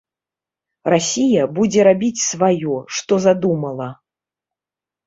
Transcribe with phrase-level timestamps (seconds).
[0.93, 3.93] Расія будзе рабіць сваё, што задумала.